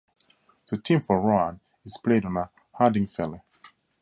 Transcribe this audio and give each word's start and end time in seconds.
The 0.65 0.77
theme 0.77 0.99
for 0.99 1.21
Rohan 1.21 1.59
is 1.85 1.99
played 1.99 2.25
on 2.25 2.35
a 2.35 2.49
Hardingfele. 2.79 3.43